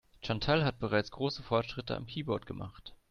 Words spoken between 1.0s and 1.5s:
große